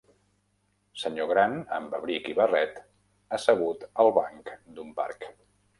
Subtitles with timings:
[1.01, 2.83] Senyor gran amb abric i barret
[3.39, 5.33] assegut al banc d'un parc.